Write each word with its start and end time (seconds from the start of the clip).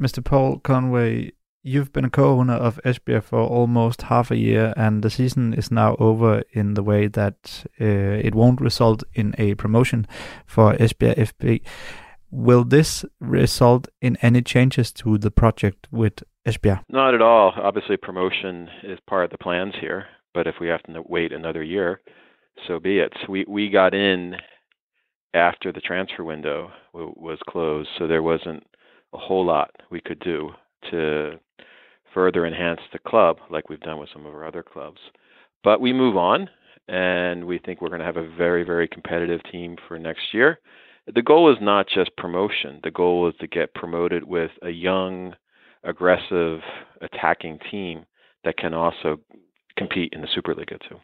Mr. 0.00 0.24
Paul 0.24 0.58
Conway, 0.60 1.32
you've 1.62 1.92
been 1.92 2.06
a 2.06 2.10
co-owner 2.10 2.54
of 2.54 2.80
Esbjerg 2.86 3.22
for 3.22 3.40
almost 3.40 4.02
half 4.02 4.30
a 4.30 4.36
year, 4.36 4.72
and 4.76 5.02
the 5.02 5.10
season 5.10 5.52
is 5.52 5.70
now 5.70 5.94
over 5.98 6.42
in 6.52 6.72
the 6.72 6.82
way 6.82 7.06
that 7.06 7.64
uh, 7.78 7.84
it 7.84 8.34
won't 8.34 8.62
result 8.62 9.04
in 9.12 9.34
a 9.36 9.54
promotion 9.56 10.06
for 10.46 10.72
Esbjerg 10.74 11.16
FB. 11.16 11.60
Will 12.30 12.64
this 12.64 13.04
result 13.20 13.88
in 14.00 14.16
any 14.22 14.40
changes 14.40 14.90
to 14.92 15.18
the 15.18 15.30
project 15.30 15.86
with 15.90 16.22
Esbjerg? 16.46 16.82
Not 16.88 17.14
at 17.14 17.20
all. 17.20 17.52
Obviously, 17.56 17.98
promotion 17.98 18.70
is 18.82 18.98
part 19.06 19.24
of 19.24 19.30
the 19.30 19.38
plans 19.38 19.74
here, 19.78 20.06
but 20.32 20.46
if 20.46 20.54
we 20.60 20.68
have 20.68 20.82
to 20.84 21.02
wait 21.06 21.32
another 21.32 21.62
year, 21.62 22.00
so 22.66 22.80
be 22.80 23.00
it. 23.00 23.12
We 23.28 23.44
we 23.46 23.68
got 23.68 23.94
in 23.94 24.36
after 25.34 25.72
the 25.72 25.80
transfer 25.80 26.24
window 26.24 26.70
was 26.94 27.38
closed, 27.48 27.88
so 27.98 28.06
there 28.06 28.22
wasn't 28.22 28.64
a 29.12 29.18
whole 29.18 29.44
lot 29.44 29.70
we 29.90 30.00
could 30.00 30.20
do 30.20 30.50
to 30.90 31.38
further 32.14 32.46
enhance 32.46 32.80
the 32.92 32.98
club 32.98 33.38
like 33.50 33.68
we've 33.68 33.80
done 33.80 33.98
with 33.98 34.08
some 34.12 34.26
of 34.26 34.34
our 34.34 34.46
other 34.46 34.62
clubs. 34.62 34.98
But 35.62 35.80
we 35.80 35.92
move 35.92 36.16
on, 36.16 36.48
and 36.88 37.46
we 37.46 37.58
think 37.58 37.80
we're 37.80 37.88
going 37.88 38.00
to 38.00 38.06
have 38.06 38.16
a 38.16 38.34
very, 38.36 38.64
very 38.64 38.88
competitive 38.88 39.40
team 39.50 39.76
for 39.86 39.98
next 39.98 40.32
year. 40.32 40.58
The 41.12 41.22
goal 41.22 41.50
is 41.52 41.58
not 41.60 41.86
just 41.88 42.16
promotion. 42.16 42.80
The 42.82 42.90
goal 42.90 43.28
is 43.28 43.34
to 43.40 43.46
get 43.46 43.74
promoted 43.74 44.24
with 44.24 44.50
a 44.62 44.70
young, 44.70 45.34
aggressive, 45.84 46.60
attacking 47.00 47.58
team 47.70 48.04
that 48.44 48.56
can 48.56 48.74
also 48.74 49.18
compete 49.76 50.12
in 50.12 50.20
the 50.20 50.28
Superliga 50.28 50.78
too. 50.88 50.98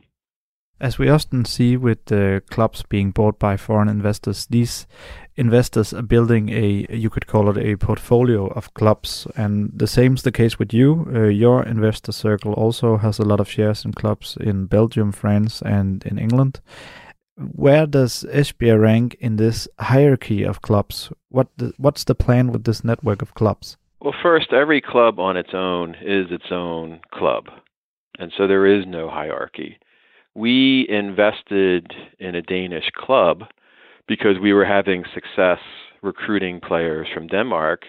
As 0.78 0.98
we 0.98 1.08
often 1.08 1.46
see 1.46 1.74
with 1.78 2.04
the 2.04 2.42
clubs 2.50 2.82
being 2.82 3.10
bought 3.10 3.38
by 3.38 3.56
foreign 3.56 3.88
investors, 3.88 4.46
these 4.46 4.86
investors 5.34 5.94
are 5.94 6.02
building 6.02 6.50
a, 6.50 6.86
you 6.90 7.08
could 7.08 7.26
call 7.26 7.48
it 7.48 7.56
a 7.56 7.76
portfolio 7.76 8.48
of 8.48 8.74
clubs. 8.74 9.26
And 9.36 9.70
the 9.74 9.86
same 9.86 10.14
is 10.14 10.22
the 10.22 10.32
case 10.32 10.58
with 10.58 10.74
you. 10.74 11.10
Uh, 11.14 11.28
your 11.28 11.64
investor 11.64 12.12
circle 12.12 12.52
also 12.52 12.98
has 12.98 13.18
a 13.18 13.24
lot 13.24 13.40
of 13.40 13.48
shares 13.48 13.86
in 13.86 13.92
clubs 13.92 14.36
in 14.38 14.66
Belgium, 14.66 15.12
France, 15.12 15.62
and 15.62 16.04
in 16.04 16.18
England. 16.18 16.60
Where 17.38 17.86
does 17.86 18.26
Esbjerg 18.30 18.80
rank 18.80 19.16
in 19.18 19.36
this 19.36 19.66
hierarchy 19.78 20.42
of 20.42 20.60
clubs? 20.60 21.10
What 21.30 21.48
the, 21.56 21.72
what's 21.78 22.04
the 22.04 22.14
plan 22.14 22.52
with 22.52 22.64
this 22.64 22.84
network 22.84 23.22
of 23.22 23.32
clubs? 23.32 23.78
Well, 24.02 24.14
first, 24.22 24.52
every 24.52 24.82
club 24.82 25.18
on 25.18 25.38
its 25.38 25.54
own 25.54 25.96
is 26.02 26.26
its 26.30 26.50
own 26.50 27.00
club. 27.12 27.46
And 28.18 28.30
so 28.36 28.46
there 28.46 28.66
is 28.66 28.84
no 28.86 29.08
hierarchy 29.08 29.78
we 30.36 30.86
invested 30.90 31.92
in 32.18 32.34
a 32.34 32.42
Danish 32.42 32.90
club 32.94 33.44
because 34.06 34.36
we 34.40 34.52
were 34.52 34.66
having 34.66 35.02
success 35.14 35.58
recruiting 36.02 36.60
players 36.60 37.08
from 37.12 37.26
Denmark, 37.26 37.86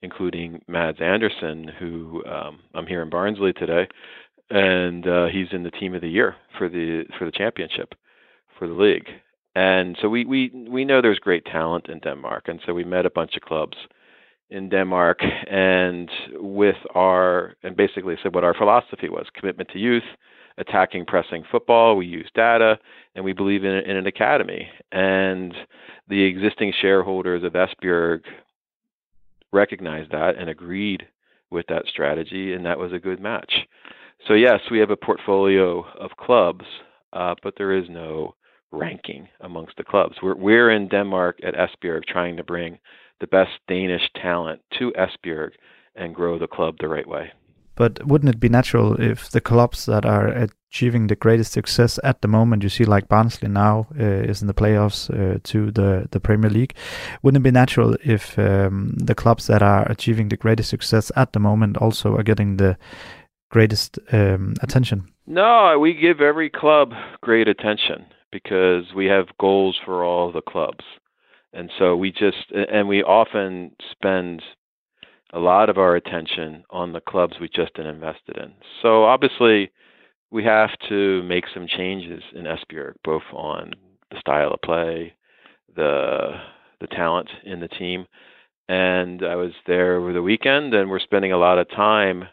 including 0.00 0.62
Mads 0.68 1.00
Andersen, 1.00 1.68
who 1.78 2.24
um, 2.24 2.60
I'm 2.72 2.86
here 2.86 3.02
in 3.02 3.10
Barnsley 3.10 3.52
today, 3.52 3.88
and 4.48 5.06
uh, 5.08 5.26
he's 5.26 5.48
in 5.50 5.64
the 5.64 5.72
team 5.72 5.92
of 5.94 6.00
the 6.00 6.08
year 6.08 6.36
for 6.56 6.68
the 6.68 7.04
for 7.18 7.24
the 7.24 7.32
championship 7.32 7.94
for 8.58 8.68
the 8.68 8.74
league. 8.74 9.08
And 9.56 9.98
so 10.00 10.08
we 10.08 10.24
we 10.24 10.50
we 10.70 10.84
know 10.84 11.02
there's 11.02 11.18
great 11.18 11.44
talent 11.46 11.88
in 11.88 11.98
Denmark, 11.98 12.44
and 12.46 12.60
so 12.64 12.74
we 12.74 12.84
met 12.84 13.06
a 13.06 13.10
bunch 13.10 13.34
of 13.34 13.42
clubs 13.42 13.76
in 14.50 14.68
Denmark, 14.68 15.18
and 15.50 16.08
with 16.34 16.76
our 16.94 17.56
and 17.64 17.76
basically 17.76 18.14
said 18.22 18.36
what 18.36 18.44
our 18.44 18.54
philosophy 18.54 19.08
was: 19.08 19.26
commitment 19.34 19.68
to 19.70 19.80
youth 19.80 20.04
attacking 20.58 21.06
pressing 21.06 21.44
football. 21.50 21.96
We 21.96 22.06
use 22.06 22.28
data, 22.34 22.78
and 23.14 23.24
we 23.24 23.32
believe 23.32 23.64
in, 23.64 23.72
in 23.72 23.96
an 23.96 24.06
academy. 24.06 24.68
And 24.92 25.54
the 26.08 26.22
existing 26.22 26.72
shareholders 26.80 27.44
of 27.44 27.52
Esbjerg 27.54 28.20
recognized 29.52 30.10
that 30.12 30.36
and 30.36 30.50
agreed 30.50 31.06
with 31.50 31.66
that 31.68 31.86
strategy, 31.86 32.52
and 32.52 32.66
that 32.66 32.78
was 32.78 32.92
a 32.92 32.98
good 32.98 33.20
match. 33.20 33.52
So 34.26 34.34
yes, 34.34 34.60
we 34.70 34.78
have 34.80 34.90
a 34.90 34.96
portfolio 34.96 35.84
of 35.98 36.10
clubs, 36.18 36.64
uh, 37.12 37.34
but 37.42 37.54
there 37.56 37.72
is 37.72 37.88
no 37.88 38.34
ranking 38.70 39.28
amongst 39.40 39.76
the 39.76 39.84
clubs. 39.84 40.16
We're 40.22 40.34
we're 40.34 40.70
in 40.70 40.88
Denmark 40.88 41.38
at 41.42 41.54
Esbjerg 41.54 42.04
trying 42.04 42.36
to 42.36 42.44
bring 42.44 42.78
the 43.20 43.26
best 43.26 43.52
Danish 43.66 44.02
talent 44.20 44.60
to 44.78 44.92
Esbjerg 44.92 45.50
and 45.94 46.14
grow 46.14 46.38
the 46.38 46.46
club 46.46 46.76
the 46.78 46.88
right 46.88 47.06
way. 47.08 47.32
But 47.78 48.04
wouldn't 48.04 48.34
it 48.34 48.40
be 48.40 48.48
natural 48.48 49.00
if 49.00 49.30
the 49.30 49.40
clubs 49.40 49.86
that 49.86 50.04
are 50.04 50.26
achieving 50.26 51.06
the 51.06 51.14
greatest 51.14 51.52
success 51.52 52.00
at 52.02 52.22
the 52.22 52.28
moment, 52.28 52.64
you 52.64 52.68
see 52.68 52.84
like 52.84 53.08
Barnsley 53.08 53.48
now 53.48 53.86
uh, 53.96 54.02
is 54.02 54.42
in 54.42 54.48
the 54.48 54.54
playoffs 54.62 55.08
uh, 55.08 55.38
to 55.44 55.70
the, 55.70 56.08
the 56.10 56.18
Premier 56.18 56.50
League, 56.50 56.74
wouldn't 57.22 57.40
it 57.40 57.44
be 57.44 57.52
natural 57.52 57.96
if 58.04 58.36
um, 58.36 58.94
the 58.96 59.14
clubs 59.14 59.46
that 59.46 59.62
are 59.62 59.88
achieving 59.88 60.28
the 60.28 60.36
greatest 60.36 60.70
success 60.70 61.12
at 61.14 61.32
the 61.32 61.38
moment 61.38 61.76
also 61.76 62.16
are 62.16 62.24
getting 62.24 62.56
the 62.56 62.76
greatest 63.48 64.00
um, 64.10 64.54
attention? 64.60 65.06
No, 65.28 65.78
we 65.78 65.94
give 65.94 66.20
every 66.20 66.50
club 66.50 66.90
great 67.20 67.46
attention 67.46 68.06
because 68.32 68.92
we 68.92 69.06
have 69.06 69.26
goals 69.38 69.78
for 69.84 70.02
all 70.02 70.32
the 70.32 70.42
clubs. 70.42 70.84
And 71.52 71.70
so 71.78 71.94
we 71.94 72.10
just, 72.10 72.50
and 72.50 72.88
we 72.88 73.04
often 73.04 73.70
spend 73.92 74.42
a 75.32 75.38
lot 75.38 75.68
of 75.68 75.78
our 75.78 75.96
attention 75.96 76.64
on 76.70 76.92
the 76.92 77.00
clubs 77.00 77.34
we 77.40 77.48
just 77.48 77.78
invested 77.78 78.36
in. 78.36 78.52
So 78.82 79.04
obviously, 79.04 79.70
we 80.30 80.44
have 80.44 80.70
to 80.88 81.22
make 81.22 81.44
some 81.52 81.66
changes 81.66 82.22
in 82.34 82.44
Esbjerg, 82.44 82.94
both 83.04 83.22
on 83.32 83.72
the 84.10 84.20
style 84.20 84.52
of 84.52 84.62
play, 84.62 85.14
the 85.74 86.32
the 86.80 86.86
talent 86.86 87.28
in 87.44 87.60
the 87.60 87.68
team. 87.68 88.06
And 88.68 89.24
I 89.24 89.34
was 89.36 89.52
there 89.66 89.96
over 89.96 90.12
the 90.12 90.22
weekend, 90.22 90.74
and 90.74 90.90
we're 90.90 90.98
spending 91.00 91.32
a 91.32 91.38
lot 91.38 91.58
of 91.58 91.68
time 91.70 92.24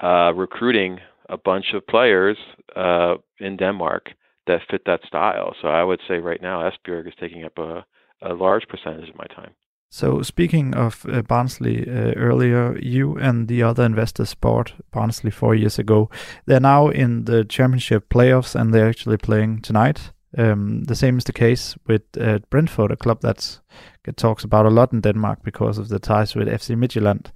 uh, 0.00 0.32
recruiting 0.34 0.98
a 1.28 1.38
bunch 1.38 1.72
of 1.72 1.86
players 1.86 2.36
uh, 2.76 3.14
in 3.38 3.56
Denmark 3.56 4.10
that 4.46 4.60
fit 4.70 4.82
that 4.86 5.00
style. 5.06 5.54
So 5.62 5.68
I 5.68 5.84
would 5.84 6.00
say 6.08 6.18
right 6.18 6.42
now, 6.42 6.68
Esbjerg 6.68 7.06
is 7.06 7.14
taking 7.18 7.44
up 7.44 7.56
a, 7.58 7.84
a 8.20 8.34
large 8.34 8.66
percentage 8.68 9.08
of 9.08 9.16
my 9.16 9.26
time. 9.26 9.52
So 9.94 10.22
speaking 10.22 10.74
of 10.74 11.04
uh, 11.06 11.20
Barnsley 11.20 11.86
uh, 11.86 12.14
earlier, 12.16 12.78
you 12.78 13.18
and 13.18 13.46
the 13.46 13.62
other 13.62 13.84
investors 13.84 14.34
bought 14.34 14.72
Barnsley 14.90 15.30
four 15.30 15.54
years 15.54 15.78
ago. 15.78 16.08
They're 16.46 16.60
now 16.60 16.88
in 16.88 17.26
the 17.26 17.44
championship 17.44 18.08
playoffs 18.08 18.54
and 18.54 18.72
they're 18.72 18.88
actually 18.88 19.18
playing 19.18 19.60
tonight. 19.60 20.12
Um, 20.38 20.84
the 20.84 20.94
same 20.94 21.18
is 21.18 21.24
the 21.24 21.34
case 21.34 21.76
with 21.86 22.04
uh, 22.18 22.38
Brentford, 22.48 22.90
a 22.90 22.96
club 22.96 23.20
that 23.20 23.60
get 24.02 24.16
talks 24.16 24.44
about 24.44 24.64
a 24.64 24.70
lot 24.70 24.94
in 24.94 25.02
Denmark 25.02 25.40
because 25.44 25.76
of 25.76 25.90
the 25.90 25.98
ties 25.98 26.34
with 26.34 26.48
FC 26.48 26.74
Midtjylland 26.74 27.26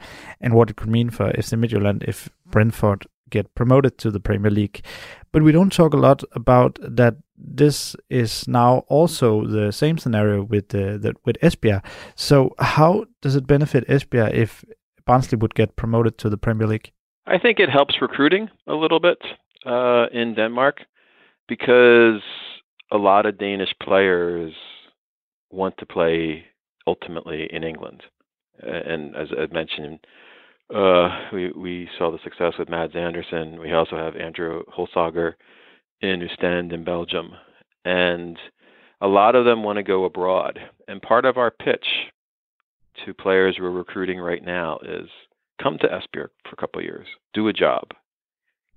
and 0.41 0.55
what 0.55 0.71
it 0.71 0.77
could 0.77 0.89
mean 0.89 1.11
for 1.11 1.31
FC 1.33 1.59
Midtjylland 1.59 2.05
if 2.09 2.31
Brentford 2.47 3.05
get 3.29 3.55
promoted 3.55 3.99
to 3.99 4.11
the 4.11 4.21
Premier 4.21 4.51
League. 4.51 4.83
But 5.31 5.43
we 5.43 5.53
don't 5.53 5.73
talk 5.73 5.93
a 5.93 5.99
lot 5.99 6.23
about 6.33 6.79
that 6.81 7.17
this 7.39 7.97
is 8.11 8.49
now 8.49 8.79
also 8.89 9.47
the 9.47 9.73
same 9.73 9.99
scenario 9.99 10.43
with 10.43 10.75
uh, 10.75 10.99
the, 10.99 11.15
with 11.25 11.37
Esbjerg. 11.43 11.85
So 12.15 12.55
how 12.59 13.07
does 13.23 13.37
it 13.37 13.47
benefit 13.47 13.87
Esbjerg 13.89 14.33
if 14.35 14.65
Barnsley 15.07 15.39
would 15.39 15.55
get 15.55 15.77
promoted 15.77 16.19
to 16.19 16.31
the 16.31 16.37
Premier 16.37 16.67
League? 16.67 16.93
I 17.27 17.39
think 17.39 17.59
it 17.59 17.71
helps 17.71 18.01
recruiting 18.01 18.49
a 18.67 18.75
little 18.75 19.01
bit 19.01 19.19
uh, 19.65 20.07
in 20.13 20.35
Denmark 20.35 20.83
because 21.49 22.23
a 22.93 22.97
lot 22.97 23.27
of 23.27 23.39
Danish 23.39 23.75
players 23.83 24.53
want 25.51 25.77
to 25.79 25.87
play 25.87 26.45
ultimately 26.87 27.49
in 27.51 27.65
England. 27.65 28.03
And 28.61 29.15
as 29.17 29.29
I 29.37 29.53
mentioned, 29.53 29.99
uh, 30.75 31.09
we 31.33 31.53
we 31.53 31.89
saw 31.99 32.11
the 32.11 32.19
success 32.25 32.55
with 32.59 32.69
Mads 32.69 32.97
Andersen. 32.97 33.61
We 33.61 33.73
also 33.73 33.97
have 33.97 34.17
Andrew 34.17 34.63
Hjulsager 34.77 35.35
in 36.01 36.23
Ostend 36.23 36.73
in 36.73 36.85
Belgium, 36.85 37.33
and 37.85 38.39
a 39.01 39.07
lot 39.07 39.35
of 39.35 39.45
them 39.45 39.63
want 39.63 39.77
to 39.77 39.83
go 39.83 40.05
abroad. 40.05 40.59
And 40.89 41.01
part 41.03 41.25
of 41.25 41.37
our 41.37 41.51
pitch 41.51 41.87
to 43.05 43.15
players 43.15 43.57
we're 43.61 43.71
recruiting 43.71 44.19
right 44.19 44.45
now 44.45 44.79
is 44.83 45.09
come 45.63 45.79
to 45.79 45.89
Esbjerg 45.89 46.29
for 46.45 46.53
a 46.53 46.57
couple 46.57 46.81
of 46.81 46.85
years, 46.85 47.07
do 47.35 47.49
a 47.49 47.53
job, 47.53 47.89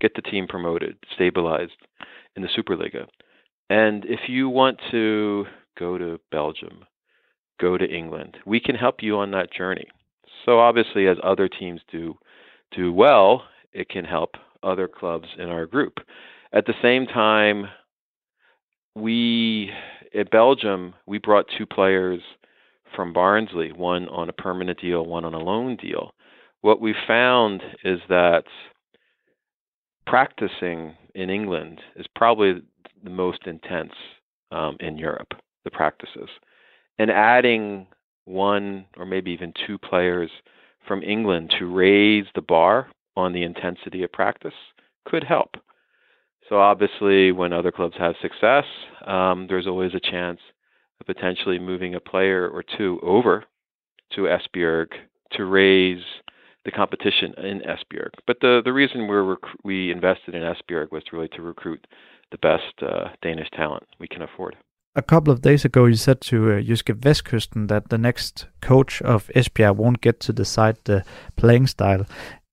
get 0.01 0.13
the 0.15 0.21
team 0.21 0.47
promoted, 0.47 0.97
stabilized 1.13 1.71
in 2.35 2.41
the 2.41 2.49
Superliga. 2.49 3.05
And 3.69 4.05
if 4.05 4.21
you 4.27 4.49
want 4.49 4.79
to 4.91 5.45
go 5.77 5.97
to 5.97 6.19
Belgium, 6.31 6.85
go 7.59 7.77
to 7.77 7.85
England, 7.85 8.37
we 8.45 8.59
can 8.59 8.75
help 8.75 8.97
you 9.01 9.17
on 9.17 9.31
that 9.31 9.53
journey. 9.53 9.87
So 10.45 10.59
obviously 10.59 11.07
as 11.07 11.17
other 11.23 11.47
teams 11.47 11.81
do 11.91 12.15
do 12.75 12.93
well, 12.93 13.43
it 13.73 13.89
can 13.89 14.05
help 14.05 14.35
other 14.61 14.87
clubs 14.87 15.27
in 15.37 15.49
our 15.49 15.65
group. 15.65 15.99
At 16.51 16.65
the 16.65 16.73
same 16.81 17.05
time, 17.05 17.67
we 18.95 19.71
at 20.17 20.31
Belgium 20.31 20.95
we 21.05 21.19
brought 21.19 21.45
two 21.57 21.65
players 21.65 22.21
from 22.95 23.13
Barnsley, 23.13 23.71
one 23.71 24.09
on 24.09 24.29
a 24.29 24.33
permanent 24.33 24.79
deal, 24.81 25.05
one 25.05 25.25
on 25.25 25.33
a 25.33 25.39
loan 25.39 25.75
deal. 25.75 26.11
What 26.61 26.81
we 26.81 26.95
found 27.07 27.61
is 27.83 27.99
that 28.09 28.43
practicing 30.07 30.95
in 31.13 31.29
England 31.29 31.81
is 31.95 32.07
probably 32.15 32.61
the 33.03 33.09
most 33.09 33.45
intense 33.45 33.93
um, 34.51 34.75
in 34.79 34.97
Europe, 34.97 35.33
the 35.63 35.71
practices. 35.71 36.29
And 36.97 37.11
adding 37.11 37.87
one 38.25 38.85
or 38.97 39.05
maybe 39.05 39.31
even 39.31 39.53
two 39.65 39.77
players 39.77 40.31
from 40.87 41.03
England 41.03 41.53
to 41.59 41.65
raise 41.65 42.25
the 42.33 42.41
bar 42.41 42.89
on 43.15 43.33
the 43.33 43.43
intensity 43.43 44.03
of 44.03 44.11
practice 44.11 44.53
could 45.05 45.23
help. 45.23 45.55
So 46.49 46.59
obviously, 46.59 47.31
when 47.31 47.53
other 47.53 47.71
clubs 47.71 47.95
have 47.99 48.15
success, 48.21 48.65
um, 49.05 49.45
there's 49.47 49.67
always 49.67 49.93
a 49.93 49.99
chance 49.99 50.39
of 50.99 51.05
potentially 51.05 51.59
moving 51.59 51.93
a 51.93 51.99
player 51.99 52.49
or 52.49 52.63
two 52.77 52.99
over 53.03 53.45
to 54.15 54.21
Esbjerg 54.21 54.87
to 55.33 55.45
raise 55.45 56.03
the 56.65 56.71
competition 56.71 57.33
in 57.37 57.61
Esbjerg. 57.61 58.09
But 58.25 58.37
the 58.41 58.61
the 58.65 58.73
reason 58.73 59.07
we 59.07 59.15
rec- 59.15 59.63
we 59.63 59.91
invested 59.91 60.33
in 60.33 60.41
Esbjerg 60.41 60.91
was 60.91 61.03
really 61.13 61.29
to 61.29 61.41
recruit 61.43 61.85
the 62.31 62.37
best 62.39 62.73
uh, 62.81 63.09
Danish 63.21 63.49
talent 63.51 63.85
we 63.99 64.07
can 64.07 64.23
afford. 64.23 64.55
A 64.95 65.03
couple 65.03 65.31
of 65.31 65.41
days 65.41 65.63
ago, 65.65 65.85
you 65.85 65.95
said 65.95 66.19
to 66.21 66.51
uh, 66.51 66.61
JydskeVestkysten 66.61 67.67
that 67.67 67.89
the 67.89 67.97
next 67.97 68.47
coach 68.59 69.01
of 69.03 69.27
Esbjerg 69.35 69.75
won't 69.75 70.01
get 70.01 70.19
to 70.21 70.33
decide 70.33 70.77
the 70.83 71.05
playing 71.35 71.67
style. 71.67 72.05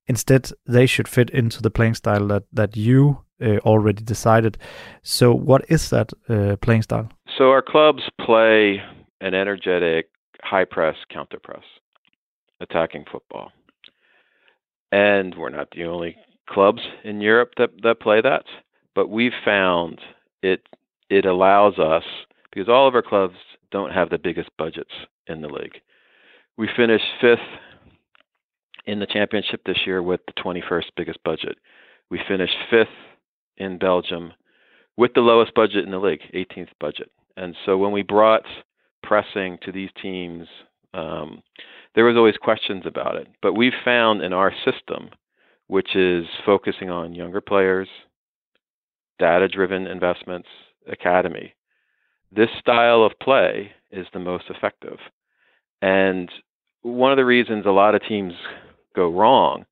Instead, 0.07 0.53
they 0.67 0.87
should 0.87 1.09
fit 1.09 1.31
into 1.31 1.63
the 1.63 1.71
playing 1.71 1.95
style 1.95 2.27
that 2.29 2.45
that 2.53 2.77
you 2.77 3.26
uh, 3.41 3.59
already 3.59 4.03
decided. 4.03 4.59
So, 5.03 5.33
what 5.33 5.65
is 5.69 5.91
that 5.91 6.13
uh, 6.29 6.57
playing 6.57 6.83
style? 6.83 7.09
So, 7.39 7.51
our 7.51 7.63
clubs 7.63 8.03
play 8.21 8.83
an 9.21 9.35
energetic, 9.35 10.11
high 10.43 10.65
press, 10.65 10.97
counter 11.13 11.39
press, 11.43 11.65
attacking 12.61 13.05
football. 13.11 13.53
And 14.93 15.35
we're 15.37 15.51
not 15.51 15.69
the 15.73 15.85
only 15.85 16.17
clubs 16.49 16.81
in 17.05 17.21
Europe 17.21 17.53
that, 17.59 17.71
that 17.83 18.01
play 18.01 18.21
that, 18.21 18.45
but 18.95 19.11
we've 19.11 19.33
found 19.45 20.01
it 20.43 20.63
it 21.09 21.25
allows 21.25 21.79
us 21.79 22.05
because 22.51 22.69
all 22.69 22.89
of 22.89 22.95
our 22.95 23.03
clubs 23.03 23.37
don't 23.71 23.93
have 23.93 24.11
the 24.11 24.19
biggest 24.19 24.49
budgets 24.59 24.91
in 25.27 25.41
the 25.41 25.49
league. 25.49 25.81
We 26.57 26.69
finished 26.75 27.05
fifth 27.21 27.39
in 28.87 28.99
the 28.99 29.07
championship 29.07 29.63
this 29.67 29.79
year 29.87 30.03
with 30.03 30.21
the 30.27 30.43
21st 30.43 30.87
biggest 30.97 31.23
budget. 31.25 31.59
We 32.11 32.21
finished 32.27 32.57
fifth 32.71 32.89
in 33.57 33.79
Belgium 33.79 34.33
with 34.97 35.13
the 35.15 35.21
lowest 35.21 35.55
budget 35.55 35.85
in 35.85 35.91
the 35.91 35.99
league, 35.99 36.23
18th 36.35 36.71
budget. 36.81 37.11
And 37.37 37.55
so 37.65 37.77
when 37.77 37.93
we 37.93 38.03
brought 38.03 38.45
pressing 39.03 39.59
to 39.63 39.73
these 39.73 39.91
teams, 40.01 40.47
um, 40.95 41.43
there 41.95 42.05
was 42.05 42.17
always 42.17 42.37
questions 42.37 42.85
about 42.87 43.17
it. 43.17 43.29
But 43.43 43.55
we've 43.55 43.73
found 43.85 44.23
in 44.23 44.33
our 44.33 44.53
system, 44.65 45.11
which 45.67 45.95
is 45.95 46.27
focusing 46.45 46.91
on 46.91 47.15
younger 47.15 47.41
players, 47.41 47.89
data-driven 49.19 49.87
investments, 49.87 50.49
academy, 50.91 51.55
this 52.33 52.51
style 52.59 53.03
of 53.03 53.13
play 53.21 53.73
is 53.91 54.07
the 54.13 54.19
most 54.19 54.45
effective. 54.51 54.99
And 55.81 56.31
one 56.83 57.13
of 57.13 57.17
the 57.17 57.25
reasons 57.25 57.67
a 57.67 57.71
lot 57.71 57.95
of 57.95 58.03
teams 58.03 58.33
go 58.95 59.11
wrong 59.11 59.65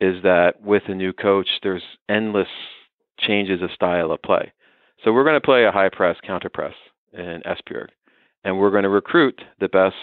is 0.00 0.22
that 0.22 0.62
with 0.62 0.84
a 0.86 0.94
new 0.94 1.12
coach, 1.12 1.48
there's 1.62 1.82
endless 2.08 2.48
changes 3.18 3.62
of 3.62 3.70
style 3.72 4.10
of 4.12 4.22
play. 4.22 4.52
So 5.04 5.12
we're 5.12 5.24
going 5.24 5.40
to 5.40 5.44
play 5.44 5.64
a 5.64 5.72
high 5.72 5.90
press, 5.90 6.16
counter 6.26 6.48
press 6.48 6.74
in 7.12 7.42
Esbjerg, 7.46 7.88
and 8.44 8.58
we're 8.58 8.70
going 8.70 8.82
to 8.82 8.88
recruit 8.88 9.40
the 9.60 9.68
best 9.68 9.96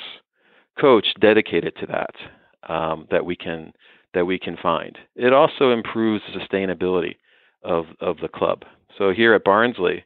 coach 0.80 1.08
dedicated 1.20 1.76
to 1.78 1.86
that 1.88 2.72
um, 2.72 3.08
that 3.12 3.26
we 3.26 3.36
can 3.36 3.74
that 4.14 4.26
we 4.26 4.40
can 4.40 4.58
find. 4.62 4.98
It 5.16 5.34
also 5.34 5.72
improves 5.72 6.24
the 6.34 6.40
sustainability 6.40 7.16
of 7.64 7.86
of 8.00 8.18
the 8.22 8.28
club. 8.28 8.64
So 8.98 9.12
here 9.12 9.34
at 9.34 9.44
Barnsley, 9.44 10.06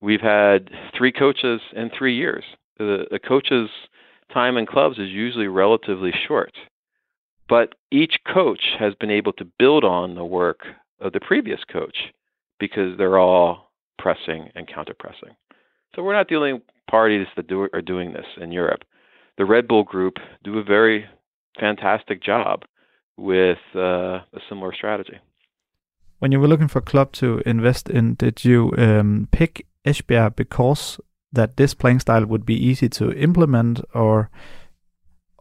we've 0.00 0.20
had 0.20 0.70
three 0.96 1.12
coaches 1.12 1.60
in 1.74 1.90
three 1.90 2.16
years. 2.16 2.44
The, 2.78 3.06
the 3.10 3.18
coach's 3.18 3.70
time 4.32 4.56
in 4.56 4.66
clubs 4.66 4.98
is 4.98 5.08
usually 5.10 5.48
relatively 5.48 6.12
short, 6.26 6.52
but 7.48 7.74
each 7.90 8.16
coach 8.32 8.60
has 8.78 8.94
been 8.94 9.10
able 9.10 9.32
to 9.34 9.46
build 9.58 9.84
on 9.84 10.14
the 10.14 10.24
work 10.24 10.60
of 11.00 11.12
the 11.12 11.20
previous 11.20 11.60
coach 11.70 11.96
because 12.58 12.96
they're 12.96 13.18
all 13.18 13.70
pressing 13.98 14.50
and 14.54 14.68
counter 14.72 14.94
pressing. 14.98 15.34
So 15.94 16.02
we're 16.02 16.14
not 16.14 16.28
the 16.28 16.36
only 16.36 16.62
parties 16.90 17.26
that 17.36 17.48
do, 17.48 17.68
are 17.72 17.82
doing 17.82 18.12
this 18.12 18.26
in 18.40 18.52
Europe. 18.52 18.82
The 19.38 19.44
Red 19.44 19.68
Bull 19.68 19.84
Group 19.84 20.14
do 20.44 20.58
a 20.58 20.64
very 20.64 21.06
fantastic 21.58 22.22
job 22.22 22.62
with 23.16 23.58
uh, 23.74 23.80
a 23.80 24.40
similar 24.48 24.74
strategy. 24.74 25.18
When 26.18 26.32
you 26.32 26.40
were 26.40 26.48
looking 26.48 26.68
for 26.68 26.78
a 26.78 26.82
club 26.82 27.12
to 27.12 27.42
invest 27.44 27.90
in, 27.90 28.14
did 28.14 28.44
you 28.44 28.72
um, 28.78 29.28
pick 29.32 29.66
Esbjerg 29.84 30.36
because 30.36 30.98
that 31.32 31.56
this 31.56 31.74
playing 31.74 32.00
style 32.00 32.24
would 32.26 32.46
be 32.46 32.54
easy 32.54 32.88
to 32.88 33.12
implement, 33.12 33.80
or 33.94 34.30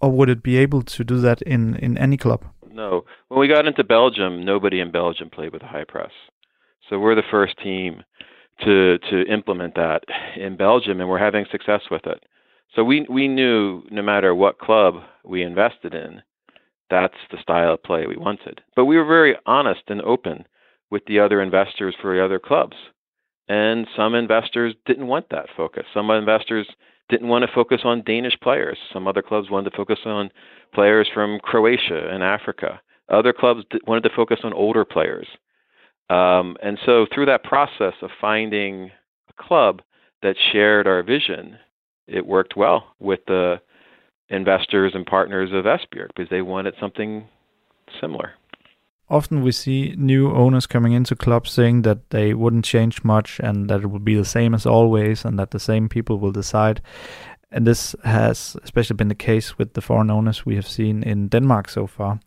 or 0.01 0.11
would 0.11 0.29
it 0.29 0.43
be 0.43 0.57
able 0.57 0.81
to 0.83 1.03
do 1.03 1.19
that 1.19 1.41
in 1.43 1.75
in 1.77 1.97
any 1.97 2.17
club? 2.17 2.43
No. 2.71 3.05
When 3.29 3.39
we 3.39 3.47
got 3.47 3.65
into 3.65 3.83
Belgium, 3.83 4.43
nobody 4.43 4.81
in 4.81 4.91
Belgium 4.91 5.29
played 5.29 5.53
with 5.53 5.63
a 5.63 5.67
high 5.67 5.85
press. 5.85 6.11
So 6.89 6.99
we're 6.99 7.15
the 7.15 7.23
first 7.31 7.57
team 7.57 8.03
to 8.63 8.97
to 9.09 9.23
implement 9.31 9.75
that 9.75 10.03
in 10.37 10.55
Belgium, 10.55 11.01
and 11.01 11.09
we're 11.09 11.17
having 11.17 11.45
success 11.51 11.81
with 11.89 12.05
it. 12.05 12.23
So 12.75 12.83
we 12.83 13.05
we 13.09 13.27
knew 13.27 13.83
no 13.91 14.01
matter 14.01 14.33
what 14.35 14.59
club 14.59 14.95
we 15.23 15.43
invested 15.43 15.93
in, 15.93 16.21
that's 16.89 17.17
the 17.31 17.41
style 17.41 17.73
of 17.73 17.83
play 17.83 18.05
we 18.05 18.17
wanted. 18.17 18.61
But 18.75 18.85
we 18.85 18.97
were 18.97 19.05
very 19.05 19.35
honest 19.45 19.83
and 19.87 20.01
open 20.01 20.45
with 20.91 21.03
the 21.05 21.19
other 21.19 21.41
investors 21.41 21.95
for 22.01 22.15
the 22.15 22.23
other 22.23 22.39
clubs. 22.39 22.75
And 23.47 23.87
some 23.95 24.15
investors 24.15 24.73
didn't 24.85 25.07
want 25.07 25.29
that 25.29 25.47
focus. 25.55 25.85
Some 25.93 26.09
investors 26.09 26.67
didn't 27.09 27.27
want 27.27 27.45
to 27.45 27.53
focus 27.53 27.81
on 27.83 28.03
Danish 28.03 28.37
players. 28.41 28.77
Some 28.91 29.07
other 29.07 29.21
clubs 29.21 29.49
wanted 29.49 29.69
to 29.69 29.77
focus 29.77 29.99
on 30.05 30.31
players 30.73 31.07
from 31.13 31.39
Croatia 31.39 32.09
and 32.11 32.23
Africa. 32.23 32.81
Other 33.09 33.33
clubs 33.33 33.63
wanted 33.85 34.01
to 34.01 34.15
focus 34.15 34.39
on 34.43 34.53
older 34.53 34.83
players. 34.83 35.27
Um, 36.09 36.57
and 36.61 36.77
so, 36.85 37.05
through 37.13 37.25
that 37.27 37.43
process 37.43 37.93
of 38.01 38.09
finding 38.21 38.91
a 39.29 39.43
club 39.43 39.81
that 40.21 40.35
shared 40.51 40.87
our 40.87 41.01
vision, 41.01 41.57
it 42.07 42.25
worked 42.25 42.55
well 42.55 42.93
with 42.99 43.19
the 43.27 43.59
investors 44.29 44.91
and 44.95 45.05
partners 45.05 45.49
of 45.51 45.65
Esbjerg 45.65 46.09
because 46.15 46.29
they 46.29 46.41
wanted 46.41 46.75
something 46.79 47.27
similar. 47.99 48.33
Often 49.07 49.43
we 49.43 49.51
see 49.51 49.93
new 49.97 50.31
owners 50.31 50.65
coming 50.65 50.93
into 50.93 51.15
clubs 51.15 51.51
saying 51.51 51.83
that 51.83 52.09
they 52.09 52.33
wouldn't 52.33 52.65
change 52.65 53.03
much 53.03 53.39
and 53.39 53.69
that 53.69 53.81
it 53.81 53.87
would 53.87 54.03
be 54.03 54.15
the 54.15 54.25
same 54.25 54.55
as 54.55 54.65
always 54.65 55.23
and 55.23 55.37
that 55.37 55.51
the 55.51 55.59
same 55.59 55.87
people 55.89 56.17
will 56.17 56.31
decide. 56.31 56.81
And 57.51 57.67
this 57.67 57.95
has 58.03 58.57
especially 58.63 58.95
been 58.95 59.07
the 59.07 59.15
case 59.15 59.59
with 59.59 59.73
the 59.73 59.81
foreign 59.81 60.09
owners 60.09 60.45
we 60.45 60.55
have 60.55 60.67
seen 60.67 61.03
in 61.03 61.27
Denmark 61.27 61.69
so 61.69 61.85
far. 61.85 62.19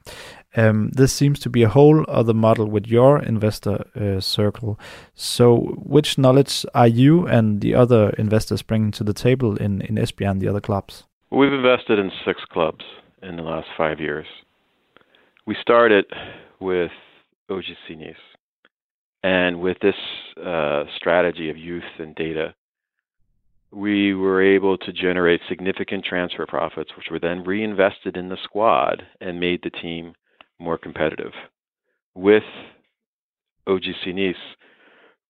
Um, 0.56 0.90
this 0.90 1.12
seems 1.12 1.38
to 1.40 1.50
be 1.50 1.62
a 1.62 1.68
whole 1.68 2.04
other 2.08 2.34
model 2.34 2.66
with 2.66 2.86
your 2.86 3.22
investor 3.22 3.84
uh, 3.94 4.20
circle. 4.20 4.78
So, 5.14 5.76
which 5.84 6.16
knowledge 6.16 6.64
are 6.74 6.88
you 6.88 7.26
and 7.26 7.60
the 7.60 7.74
other 7.74 8.10
investors 8.10 8.62
bringing 8.62 8.90
to 8.92 9.04
the 9.04 9.12
table 9.12 9.56
in, 9.56 9.82
in 9.82 9.96
Esbjerg 9.96 10.30
and 10.30 10.40
the 10.40 10.48
other 10.48 10.60
clubs? 10.60 11.04
We've 11.30 11.52
invested 11.52 11.98
in 11.98 12.10
six 12.24 12.40
clubs 12.50 12.84
in 13.22 13.36
the 13.36 13.42
last 13.42 13.68
five 13.76 14.00
years. 14.00 14.26
We 15.46 15.56
started 15.60 16.06
with 16.60 16.90
OGC 17.50 17.98
Nice. 17.98 18.16
And 19.22 19.60
with 19.60 19.78
this 19.82 19.96
uh, 20.42 20.84
strategy 20.96 21.50
of 21.50 21.56
youth 21.56 21.82
and 21.98 22.14
data, 22.14 22.54
we 23.70 24.14
were 24.14 24.42
able 24.42 24.78
to 24.78 24.92
generate 24.92 25.40
significant 25.48 26.04
transfer 26.04 26.46
profits, 26.46 26.92
which 26.96 27.06
were 27.10 27.18
then 27.18 27.44
reinvested 27.44 28.16
in 28.16 28.28
the 28.28 28.38
squad 28.44 29.02
and 29.20 29.40
made 29.40 29.60
the 29.62 29.70
team 29.70 30.14
more 30.58 30.78
competitive. 30.78 31.32
With 32.14 32.42
OGC 33.68 34.14
Nice, 34.14 34.34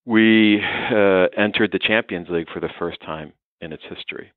we 0.07 0.61
uh, 0.61 1.27
entered 1.37 1.71
the 1.73 1.79
Champions 1.79 2.29
League 2.31 2.49
for 2.53 2.61
the 2.61 2.71
first 2.79 3.01
time 3.03 3.33
in 3.61 3.73
its 3.73 3.83
history. 3.89 4.33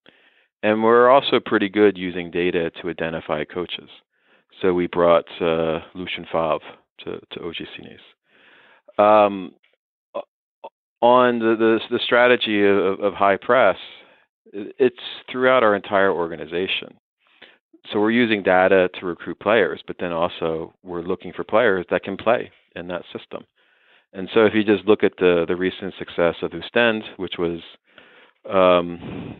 And 0.63 0.83
we're 0.83 1.09
also 1.09 1.39
pretty 1.39 1.69
good 1.69 1.97
using 1.97 2.29
data 2.29 2.71
to 2.81 2.89
identify 2.89 3.43
coaches. 3.45 3.89
So 4.61 4.73
we 4.73 4.87
brought 4.87 5.25
uh, 5.39 5.79
Lucien 5.95 6.25
Favre 6.31 6.59
to, 7.05 7.19
to 7.31 7.39
OGC 7.39 7.79
Nice. 7.79 7.99
Um, 8.97 9.53
on 11.01 11.39
the, 11.39 11.55
the, 11.57 11.79
the 11.89 11.99
strategy 12.03 12.63
of, 12.63 12.99
of 12.99 13.13
high 13.13 13.37
press, 13.37 13.77
it's 14.53 14.95
throughout 15.31 15.63
our 15.63 15.75
entire 15.75 16.11
organization 16.11 16.95
so 17.91 17.99
we're 17.99 18.11
using 18.11 18.43
data 18.43 18.89
to 18.99 19.05
recruit 19.05 19.39
players, 19.39 19.81
but 19.87 19.97
then 19.99 20.11
also 20.11 20.73
we're 20.83 21.01
looking 21.01 21.33
for 21.33 21.43
players 21.43 21.85
that 21.89 22.03
can 22.03 22.17
play 22.17 22.51
in 22.75 22.87
that 22.87 23.03
system. 23.11 23.43
And 24.13 24.29
so 24.33 24.45
if 24.45 24.53
you 24.53 24.63
just 24.63 24.85
look 24.85 25.03
at 25.03 25.13
the 25.17 25.45
the 25.47 25.55
recent 25.55 25.93
success 25.97 26.35
of 26.41 26.53
Ostend, 26.53 27.03
which 27.17 27.35
was 27.39 27.59
um, 28.49 29.35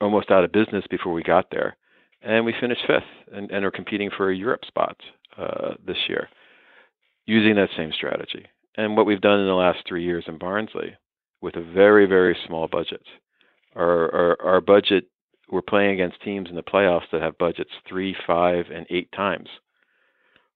almost 0.00 0.30
out 0.30 0.44
of 0.44 0.52
business 0.52 0.84
before 0.90 1.12
we 1.12 1.22
got 1.22 1.46
there, 1.50 1.76
and 2.22 2.44
we 2.44 2.54
finished 2.60 2.82
fifth 2.86 3.02
and, 3.32 3.50
and 3.50 3.64
are 3.64 3.70
competing 3.70 4.10
for 4.16 4.30
a 4.30 4.36
Europe 4.36 4.64
spot 4.66 4.96
uh, 5.38 5.74
this 5.86 5.96
year 6.08 6.28
using 7.26 7.54
that 7.56 7.70
same 7.76 7.92
strategy. 7.92 8.44
And 8.76 8.96
what 8.96 9.06
we've 9.06 9.20
done 9.20 9.40
in 9.40 9.46
the 9.46 9.52
last 9.54 9.80
three 9.86 10.04
years 10.04 10.24
in 10.26 10.38
Barnsley 10.38 10.94
with 11.40 11.56
a 11.56 11.62
very 11.62 12.06
very 12.06 12.36
small 12.46 12.68
budget, 12.68 13.02
our 13.74 14.14
our, 14.14 14.42
our 14.42 14.60
budget 14.60 15.06
we're 15.50 15.62
playing 15.62 15.92
against 15.92 16.22
teams 16.22 16.48
in 16.48 16.56
the 16.56 16.62
playoffs 16.62 17.10
that 17.12 17.22
have 17.22 17.38
budgets 17.38 17.70
three, 17.88 18.16
five, 18.26 18.66
and 18.72 18.86
eight 18.90 19.10
times 19.12 19.48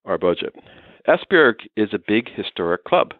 our 0.05 0.17
budget. 0.17 0.55
Esbjerg 1.07 1.55
is 1.75 1.89
a 1.93 1.99
big 1.99 2.29
historic 2.33 2.83
club. 2.83 3.13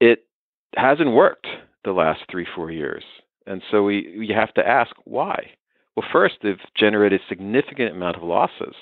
It 0.00 0.26
hasn't 0.74 1.12
worked 1.12 1.46
the 1.84 1.92
last 1.92 2.20
three, 2.30 2.46
four 2.54 2.70
years. 2.70 3.04
And 3.46 3.62
so 3.70 3.82
we, 3.82 4.16
we 4.18 4.28
have 4.28 4.52
to 4.54 4.66
ask 4.66 4.94
why. 5.04 5.50
Well, 5.96 6.06
first, 6.12 6.36
they've 6.42 6.56
generated 6.76 7.20
significant 7.28 7.92
amount 7.94 8.16
of 8.16 8.22
losses 8.22 8.74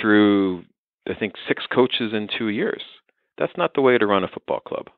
through, 0.00 0.64
I 1.08 1.14
think, 1.14 1.34
six 1.46 1.64
coaches 1.72 2.12
in 2.12 2.28
two 2.38 2.48
years. 2.48 2.82
That's 3.38 3.56
not 3.56 3.74
the 3.74 3.80
way 3.82 3.98
to 3.98 4.06
run 4.06 4.24
a 4.24 4.28
football 4.28 4.60
club. 4.60 4.88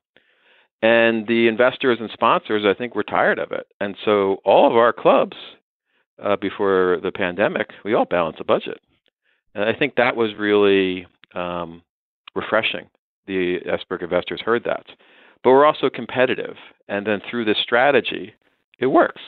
And 0.84 1.26
the 1.26 1.48
investors 1.48 1.96
and 1.98 2.10
sponsors, 2.12 2.66
I 2.66 2.74
think, 2.76 2.94
were 2.94 3.02
tired 3.02 3.38
of 3.38 3.52
it. 3.52 3.66
And 3.80 3.96
so 4.04 4.42
all 4.44 4.70
of 4.70 4.76
our 4.76 4.92
clubs 4.92 5.34
uh, 6.22 6.36
before 6.36 6.98
the 7.02 7.10
pandemic, 7.10 7.70
we 7.86 7.94
all 7.94 8.04
balance 8.04 8.36
a 8.38 8.44
budget. 8.44 8.82
And 9.54 9.64
I 9.64 9.72
think 9.72 9.94
that 9.94 10.14
was 10.14 10.32
really 10.38 11.06
um, 11.34 11.80
refreshing. 12.34 12.90
The 13.26 13.60
Esbjerg 13.66 14.02
investors 14.02 14.42
heard 14.44 14.64
that. 14.64 14.84
But 15.42 15.52
we're 15.52 15.64
also 15.64 15.88
competitive. 15.88 16.56
And 16.86 17.06
then 17.06 17.22
through 17.30 17.46
this 17.46 17.62
strategy, 17.62 18.34
it 18.78 18.88
works. 18.88 19.22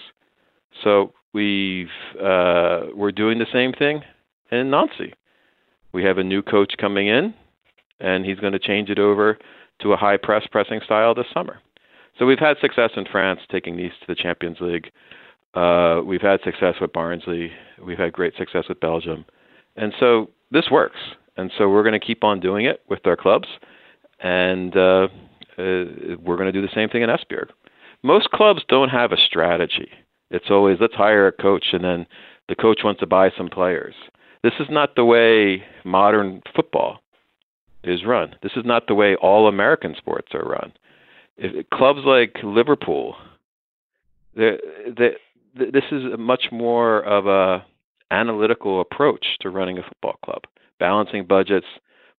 So 0.85 1.15
we've 1.33 1.89
uh, 2.23 2.89
we're 2.95 3.13
doing 3.13 3.39
the 3.39 3.47
same 3.51 3.73
thing 3.73 4.03
in 4.53 4.69
Nancy. 4.69 5.15
We 5.95 6.05
have 6.05 6.19
a 6.19 6.23
new 6.23 6.43
coach 6.43 6.75
coming 6.79 7.07
in, 7.07 7.33
and 7.99 8.27
he's 8.27 8.41
going 8.41 8.53
to 8.53 8.59
change 8.59 8.91
it 8.91 8.99
over 8.99 9.39
to 9.83 9.93
a 9.93 9.97
high 9.97 10.17
press 10.17 10.47
pressing 10.51 10.81
style 10.85 11.15
this 11.15 11.27
summer. 11.33 11.61
So 12.19 12.27
we've 12.27 12.39
had 12.39 12.57
success 12.61 12.91
in 12.97 13.05
France 13.11 13.41
taking 13.51 13.77
these 13.77 13.93
to 14.01 14.07
the 14.09 14.15
Champions 14.15 14.59
League. 14.61 14.91
Uh, 15.55 16.01
we've 16.05 16.23
had 16.23 16.41
success 16.45 16.75
with 16.81 16.93
Barnsley. 16.93 17.51
We've 17.83 17.99
had 17.99 18.13
great 18.13 18.35
success 18.37 18.65
with 18.69 18.81
Belgium. 18.81 19.25
And 19.77 19.93
so 20.01 20.31
this 20.51 20.67
works. 20.71 20.99
And 21.37 21.51
so 21.59 21.69
we're 21.69 21.83
going 21.83 21.99
to 21.99 22.05
keep 22.05 22.25
on 22.25 22.41
doing 22.41 22.65
it 22.65 22.81
with 22.89 23.07
our 23.07 23.17
clubs. 23.17 23.49
And 24.21 24.75
uh, 24.77 25.09
uh, 25.59 26.17
we're 26.19 26.37
going 26.37 26.47
to 26.47 26.53
do 26.53 26.63
the 26.63 26.73
same 26.75 26.89
thing 26.89 27.03
in 27.03 27.11
Esbjerg. 27.11 27.49
Most 28.03 28.31
clubs 28.31 28.63
don't 28.69 28.89
have 28.89 29.13
a 29.13 29.17
strategy. 29.17 29.89
It's 30.31 30.51
always 30.51 30.79
let's 30.81 30.95
hire 30.95 31.27
a 31.27 31.33
coach 31.33 31.67
and 31.73 31.85
then 31.85 32.07
the 32.49 32.55
coach 32.55 32.81
wants 32.85 33.01
to 33.01 33.07
buy 33.07 33.31
some 33.37 33.49
players. 33.49 33.95
This 34.43 34.55
is 34.61 34.67
not 34.71 34.95
the 34.95 35.05
way 35.05 35.65
modern 35.85 36.43
football 36.55 37.01
is 37.85 38.05
run. 38.05 38.35
This 38.43 38.53
is 38.57 38.65
not 38.65 38.87
the 38.87 38.95
way 38.95 39.17
all 39.17 39.49
American 39.49 39.95
sports 39.97 40.29
are 40.35 40.45
run. 40.45 40.73
If, 41.37 41.69
clubs 41.71 42.01
like 42.05 42.37
Liverpool, 42.43 43.17
they, 44.35 44.59
this 45.55 45.85
is 45.91 46.03
much 46.19 46.47
more 46.53 47.03
of 47.05 47.27
a 47.27 47.65
analytical 48.11 48.81
approach 48.81 49.27
to 49.41 49.51
running 49.51 49.79
a 49.79 49.83
football 49.83 50.19
club, 50.25 50.43
balancing 50.79 51.27
budgets, 51.27 51.67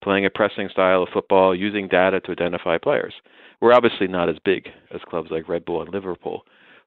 playing 0.03 0.25
a 0.25 0.29
pressing 0.29 0.69
style 0.69 1.03
of 1.03 1.09
football, 1.13 1.55
using 1.55 1.87
data 1.87 2.19
to 2.21 2.31
identify 2.31 2.77
players. 2.77 3.13
We're 3.61 3.73
obviously 3.73 4.07
not 4.07 4.29
as 4.29 4.37
big 4.43 4.67
as 4.93 5.01
clubs 5.07 5.31
like 5.31 5.49
Red 5.49 5.65
Bull 5.65 5.81
and 5.81 5.91
Liverpool, 5.91 6.43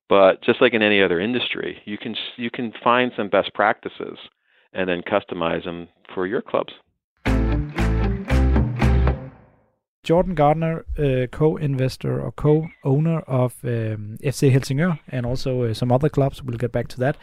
but 0.09 0.43
just 0.43 0.61
like 0.61 0.75
in 0.75 0.83
any 0.83 1.03
other 1.03 1.21
industry, 1.21 1.83
you 1.85 1.99
can 1.99 2.15
you 2.37 2.51
can 2.51 2.73
find 2.83 3.13
some 3.17 3.29
best 3.29 3.53
practices 3.55 4.19
and 4.73 4.89
then 4.89 5.03
customize 5.03 5.65
them 5.65 5.89
for 6.15 6.27
your 6.27 6.43
clubs. 6.43 6.73
Jordan 10.03 10.35
Gardner, 10.35 10.85
uh, 10.99 11.27
co-investor 11.31 12.21
or 12.21 12.33
co-owner 12.33 13.21
of 13.21 13.57
um, 13.65 14.17
FC 14.23 14.51
Helsingør 14.51 14.99
and 15.09 15.27
also 15.27 15.65
uh, 15.65 15.75
some 15.75 15.93
other 15.93 16.09
clubs. 16.09 16.43
We'll 16.43 16.57
get 16.57 16.73
back 16.73 16.89
to 16.89 17.01
that. 17.01 17.17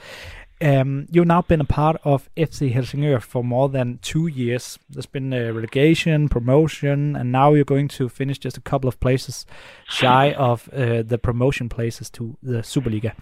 Um, 0.60 1.06
you've 1.12 1.28
now 1.28 1.44
been 1.44 1.62
a 1.62 1.66
part 1.66 1.98
of 2.04 2.30
FC 2.36 2.74
Helsingør 2.74 3.22
for 3.22 3.44
more 3.44 3.70
than 3.70 4.00
two 4.02 4.26
years. 4.28 4.80
There's 4.90 5.06
been 5.06 5.32
a 5.32 5.54
relegation, 5.54 6.30
promotion, 6.30 7.16
and 7.16 7.32
now 7.32 7.54
you're 7.54 7.64
going 7.64 7.88
to 7.90 8.10
finish 8.10 8.40
just 8.40 8.58
a 8.58 8.62
couple 8.62 8.88
of 8.88 9.00
places 9.00 9.46
shy 9.88 10.34
of 10.34 10.68
uh, 10.70 11.04
the 11.04 11.20
promotion 11.20 11.70
places 11.70 12.10
to 12.12 12.38
the 12.42 12.60
Superliga. 12.60 13.14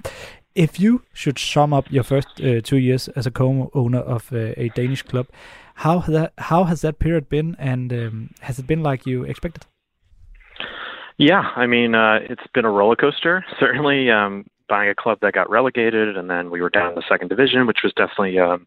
If 0.53 0.79
you 0.79 1.01
should 1.13 1.37
sum 1.37 1.73
up 1.73 1.91
your 1.91 2.03
first 2.03 2.27
uh, 2.41 2.61
two 2.61 2.77
years 2.77 3.09
as 3.09 3.25
a 3.27 3.31
co-owner 3.31 3.99
of 3.99 4.31
uh, 4.31 4.53
a 4.55 4.69
Danish 4.73 5.03
club, 5.03 5.27
how 5.75 5.99
that 5.99 6.33
how 6.37 6.63
has 6.63 6.81
that 6.81 6.99
period 6.99 7.29
been, 7.29 7.55
and 7.59 7.91
um, 7.91 8.29
has 8.41 8.59
it 8.59 8.65
been 8.65 8.81
like 8.81 9.05
you 9.05 9.23
expected? 9.23 9.65
Yeah, 11.17 11.51
I 11.55 11.67
mean, 11.67 11.95
uh, 11.95 12.19
it's 12.21 12.47
been 12.53 12.65
a 12.65 12.71
roller 12.71 12.95
coaster. 12.95 13.45
Certainly, 13.59 14.09
um, 14.09 14.45
buying 14.67 14.89
a 14.89 14.95
club 14.95 15.19
that 15.21 15.33
got 15.33 15.49
relegated, 15.49 16.17
and 16.17 16.29
then 16.29 16.49
we 16.49 16.61
were 16.61 16.69
down 16.69 16.89
in 16.89 16.95
the 16.95 17.03
second 17.07 17.27
division, 17.27 17.67
which 17.67 17.79
was 17.83 17.93
definitely 17.93 18.39
um, 18.39 18.65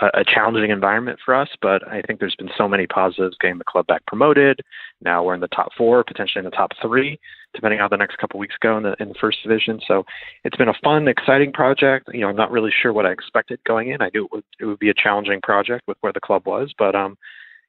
a, 0.00 0.20
a 0.20 0.24
challenging 0.24 0.70
environment 0.70 1.18
for 1.24 1.34
us. 1.34 1.48
But 1.62 1.86
I 1.88 2.02
think 2.02 2.20
there's 2.20 2.36
been 2.36 2.50
so 2.56 2.68
many 2.68 2.86
positives 2.86 3.36
getting 3.40 3.58
the 3.58 3.64
club 3.64 3.86
back 3.86 4.04
promoted. 4.06 4.60
Now 5.02 5.24
we're 5.24 5.34
in 5.34 5.40
the 5.40 5.48
top 5.48 5.70
four, 5.76 6.04
potentially 6.04 6.40
in 6.40 6.50
the 6.50 6.56
top 6.56 6.72
three, 6.82 7.18
depending 7.54 7.80
on 7.80 7.84
how 7.84 7.88
the 7.88 7.96
next 7.96 8.18
couple 8.18 8.40
weeks 8.40 8.54
go 8.60 8.76
in 8.76 8.82
the 8.82 8.94
in 9.00 9.08
the 9.08 9.14
first 9.20 9.42
division. 9.42 9.80
So 9.86 10.04
it's 10.44 10.56
been 10.56 10.68
a 10.68 10.74
fun, 10.82 11.08
exciting 11.08 11.52
project. 11.52 12.08
You 12.12 12.20
know, 12.20 12.28
I'm 12.28 12.36
not 12.36 12.50
really 12.50 12.72
sure 12.82 12.92
what 12.92 13.06
I 13.06 13.12
expected 13.12 13.60
going 13.64 13.90
in. 13.90 14.02
I 14.02 14.10
knew 14.14 14.24
it 14.24 14.32
would 14.32 14.44
it 14.60 14.64
would 14.66 14.78
be 14.78 14.90
a 14.90 14.94
challenging 14.94 15.40
project 15.42 15.84
with 15.86 15.96
where 16.00 16.12
the 16.12 16.20
club 16.20 16.46
was, 16.46 16.72
but 16.78 16.94
um, 16.94 17.16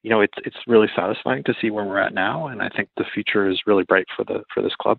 you 0.04 0.10
know, 0.10 0.22
it's 0.22 0.38
it's 0.46 0.58
really 0.68 0.88
satisfying 0.96 1.44
to 1.44 1.54
see 1.62 1.70
where 1.70 1.86
we're 1.86 2.00
at 2.00 2.14
now, 2.14 2.48
and 2.48 2.62
I 2.62 2.70
think 2.70 2.90
the 2.98 3.06
future 3.14 3.50
is 3.50 3.62
really 3.66 3.84
bright 3.84 4.08
for 4.16 4.24
the 4.24 4.44
for 4.54 4.62
this 4.62 4.76
club. 4.76 4.98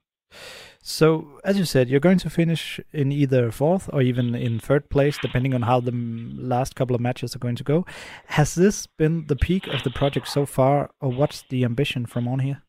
So, 0.84 1.38
as 1.44 1.58
you 1.58 1.64
said, 1.64 1.88
you're 1.88 2.00
going 2.00 2.18
to 2.18 2.30
finish 2.30 2.80
in 2.92 3.12
either 3.12 3.52
fourth 3.52 3.88
or 3.92 4.02
even 4.02 4.34
in 4.34 4.58
third 4.58 4.90
place, 4.90 5.16
depending 5.20 5.54
on 5.54 5.62
how 5.62 5.78
the 5.78 5.92
last 5.92 6.74
couple 6.74 6.96
of 6.96 7.00
matches 7.00 7.36
are 7.36 7.38
going 7.38 7.56
to 7.56 7.64
go. 7.64 7.86
Has 8.26 8.54
this 8.54 8.86
been 8.86 9.26
the 9.26 9.36
peak 9.36 9.68
of 9.68 9.84
the 9.84 9.90
project 9.90 10.26
so 10.26 10.44
far, 10.44 10.90
or 11.00 11.10
what's 11.10 11.42
the 11.42 11.64
ambition 11.64 12.06
from 12.06 12.26
on 12.26 12.40
here? 12.40 12.62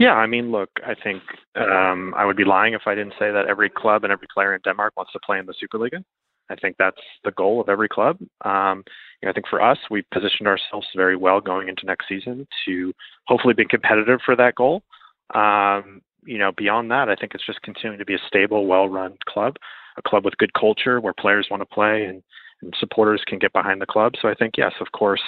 Yeah, 0.00 0.14
I 0.14 0.26
mean, 0.26 0.50
look, 0.50 0.70
I 0.82 0.94
think 0.94 1.22
um, 1.56 2.14
I 2.16 2.24
would 2.24 2.36
be 2.36 2.44
lying 2.44 2.72
if 2.72 2.86
I 2.86 2.94
didn't 2.94 3.12
say 3.18 3.30
that 3.30 3.44
every 3.46 3.68
club 3.68 4.02
and 4.02 4.10
every 4.10 4.26
player 4.32 4.54
in 4.54 4.60
Denmark 4.64 4.94
wants 4.96 5.12
to 5.12 5.20
play 5.24 5.38
in 5.38 5.44
the 5.44 5.52
Superliga. 5.52 6.02
I 6.48 6.54
think 6.56 6.76
that's 6.78 6.96
the 7.22 7.32
goal 7.32 7.60
of 7.60 7.68
every 7.68 7.86
club. 7.86 8.16
Um, 8.46 8.82
you 9.20 9.26
know, 9.26 9.30
I 9.30 9.32
think 9.34 9.46
for 9.48 9.60
us, 9.60 9.76
we 9.90 10.02
positioned 10.10 10.48
ourselves 10.48 10.86
very 10.96 11.16
well 11.16 11.38
going 11.38 11.68
into 11.68 11.84
next 11.84 12.08
season 12.08 12.48
to 12.64 12.94
hopefully 13.26 13.52
be 13.52 13.66
competitive 13.66 14.20
for 14.24 14.34
that 14.36 14.54
goal. 14.54 14.82
Um, 15.34 16.00
you 16.24 16.38
know, 16.38 16.50
beyond 16.56 16.90
that, 16.92 17.10
I 17.10 17.14
think 17.14 17.34
it's 17.34 17.44
just 17.44 17.60
continuing 17.60 17.98
to 17.98 18.06
be 18.06 18.14
a 18.14 18.26
stable, 18.26 18.66
well-run 18.66 19.18
club, 19.28 19.56
a 19.98 20.02
club 20.02 20.24
with 20.24 20.38
good 20.38 20.54
culture 20.54 20.98
where 20.98 21.12
players 21.12 21.48
want 21.50 21.60
to 21.60 21.74
play 21.74 22.04
and, 22.04 22.22
and 22.62 22.74
supporters 22.80 23.22
can 23.26 23.38
get 23.38 23.52
behind 23.52 23.82
the 23.82 23.86
club. 23.86 24.14
So 24.20 24.28
I 24.28 24.34
think, 24.34 24.54
yes, 24.56 24.72
of 24.80 24.92
course, 24.92 25.22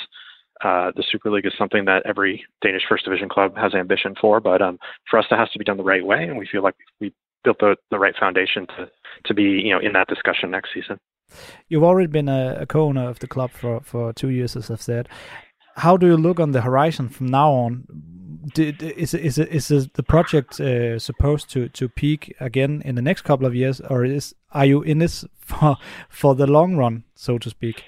uh, 0.62 0.92
the 0.96 1.04
Super 1.10 1.30
League 1.30 1.46
is 1.46 1.52
something 1.58 1.84
that 1.86 2.02
every 2.06 2.44
Danish 2.62 2.82
First 2.88 3.04
Division 3.04 3.28
club 3.28 3.56
has 3.56 3.74
ambition 3.74 4.14
for. 4.20 4.40
But 4.40 4.62
um, 4.62 4.78
for 5.10 5.18
us, 5.18 5.26
it 5.30 5.36
has 5.36 5.50
to 5.50 5.58
be 5.58 5.64
done 5.64 5.76
the 5.76 5.84
right 5.84 6.04
way, 6.04 6.24
and 6.24 6.38
we 6.38 6.46
feel 6.50 6.62
like 6.62 6.74
we 7.00 7.12
built 7.44 7.58
the, 7.58 7.76
the 7.90 7.98
right 7.98 8.14
foundation 8.18 8.66
to 8.68 8.90
to 9.26 9.34
be 9.34 9.42
you 9.42 9.70
know 9.70 9.80
in 9.80 9.92
that 9.92 10.08
discussion 10.08 10.50
next 10.50 10.70
season. 10.74 10.98
You've 11.68 11.84
already 11.84 12.08
been 12.08 12.28
a, 12.28 12.58
a 12.60 12.66
co-owner 12.66 13.08
of 13.08 13.18
the 13.18 13.26
club 13.26 13.50
for 13.50 13.80
for 13.80 14.12
two 14.12 14.28
years, 14.28 14.56
as 14.56 14.70
I've 14.70 14.82
said. 14.82 15.08
How 15.76 15.96
do 15.96 16.06
you 16.06 16.16
look 16.16 16.38
on 16.38 16.52
the 16.52 16.60
horizon 16.60 17.08
from 17.08 17.28
now 17.28 17.50
on? 17.50 17.86
did, 18.54 18.82
is 18.82 19.14
is 19.14 19.38
is 19.38 19.88
the 19.94 20.02
project 20.02 20.60
uh, 20.60 20.98
supposed 20.98 21.50
to 21.50 21.68
to 21.70 21.88
peak 21.88 22.34
again 22.40 22.82
in 22.84 22.94
the 22.94 23.02
next 23.02 23.22
couple 23.22 23.46
of 23.46 23.54
years, 23.54 23.80
or 23.80 24.04
is 24.04 24.34
are 24.52 24.66
you 24.66 24.82
in 24.82 24.98
this 24.98 25.24
for 25.38 25.76
for 26.08 26.34
the 26.34 26.46
long 26.46 26.76
run, 26.76 27.04
so 27.14 27.38
to 27.38 27.50
speak? 27.50 27.84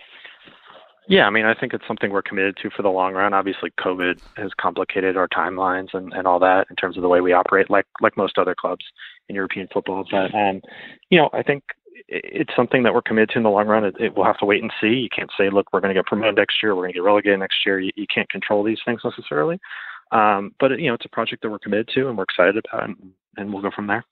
Yeah, 1.06 1.26
I 1.26 1.30
mean, 1.30 1.44
I 1.44 1.54
think 1.54 1.75
it's 1.75 1.87
something 1.87 2.11
we're 2.11 2.23
committed 2.23 2.56
to 2.62 2.70
for 2.70 2.82
the 2.82 2.88
long 2.88 3.12
run. 3.12 3.34
Obviously, 3.34 3.70
COVID 3.78 4.20
has 4.37 4.52
complicated 4.58 5.16
our 5.16 5.28
timelines 5.28 5.88
and, 5.92 6.12
and 6.14 6.26
all 6.26 6.38
that 6.38 6.66
in 6.70 6.76
terms 6.76 6.96
of 6.96 7.02
the 7.02 7.08
way 7.08 7.20
we 7.20 7.32
operate, 7.32 7.68
like 7.68 7.87
like 8.00 8.16
most 8.16 8.38
other 8.38 8.54
clubs 8.54 8.84
in 9.28 9.34
European 9.34 9.68
football. 9.73 10.04
But 10.11 10.34
um, 10.34 10.62
you 11.11 11.18
know, 11.18 11.28
I 11.32 11.42
think 11.42 11.62
it's 12.08 12.54
something 12.56 12.82
that 12.82 12.94
we're 12.94 13.02
committed 13.02 13.30
to 13.30 13.38
in 13.38 13.44
the 13.44 13.50
long 13.50 13.66
run. 13.66 13.84
It, 13.84 13.94
it, 14.00 14.16
we'll 14.16 14.26
have 14.26 14.38
to 14.38 14.46
wait 14.46 14.62
and 14.62 14.73
see. 14.80 14.88
You 14.88 15.08
can't 15.14 15.30
say, 15.38 15.50
look, 15.50 15.66
we're 15.73 15.80
going 15.80 15.94
to 15.94 15.99
get 15.99 16.06
promoted 16.06 16.37
next 16.37 16.62
year, 16.62 16.75
we're 16.75 16.82
going 16.82 16.92
to 16.92 16.99
get 16.99 17.04
relegated 17.04 17.38
next 17.38 17.58
year. 17.64 17.78
You, 17.80 17.90
you 17.96 18.06
can't 18.12 18.28
control 18.28 18.64
these 18.64 18.80
things 18.84 19.02
necessarily. 19.04 19.58
Um, 20.11 20.54
but 20.58 20.78
you 20.78 20.88
know, 20.88 20.94
it's 20.94 21.04
a 21.04 21.11
project 21.11 21.42
that 21.42 21.50
we're 21.50 21.58
committed 21.58 21.88
to 21.94 22.08
and 22.08 22.16
we're 22.16 22.25
excited 22.25 22.56
about, 22.56 22.88
and, 22.88 22.96
and 23.37 23.52
we'll 23.52 23.62
go 23.62 23.70
from 23.75 23.87
there. 23.87 24.04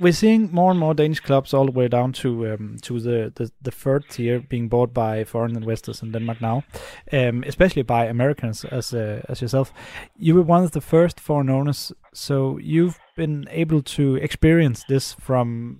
We're 0.00 0.12
seeing 0.12 0.52
more 0.52 0.70
and 0.70 0.78
more 0.78 0.94
Danish 0.94 1.20
clubs 1.20 1.52
all 1.52 1.66
the 1.66 1.72
way 1.72 1.88
down 1.88 2.12
to 2.14 2.52
um, 2.52 2.76
to 2.82 3.00
the, 3.00 3.32
the, 3.34 3.50
the 3.60 3.70
third 3.70 4.08
tier 4.08 4.40
being 4.40 4.68
bought 4.68 4.94
by 4.94 5.24
foreign 5.24 5.56
investors 5.56 6.02
in 6.02 6.12
Denmark 6.12 6.40
now, 6.40 6.64
um, 7.12 7.42
especially 7.46 7.82
by 7.82 8.06
Americans 8.06 8.64
as 8.64 8.94
uh, 8.94 9.22
as 9.28 9.42
yourself. 9.42 9.72
You 10.16 10.36
were 10.36 10.42
one 10.42 10.64
of 10.64 10.70
the 10.70 10.80
first 10.80 11.18
foreign 11.18 11.50
owners, 11.50 11.92
so 12.14 12.58
you've 12.58 12.98
been 13.16 13.48
able 13.50 13.82
to 13.82 14.16
experience 14.16 14.84
this 14.88 15.14
from 15.14 15.78